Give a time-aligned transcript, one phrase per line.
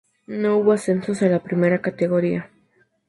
[0.25, 2.49] No hubo ascensos a la primera categoría.